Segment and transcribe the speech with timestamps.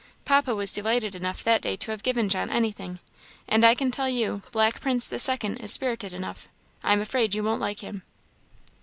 [0.25, 2.97] Papa was delighted enough that day to have given John anything.
[3.47, 6.47] And I can tell you, Black Prince the second is spirited enough;
[6.83, 8.01] I am afraid you won't like him."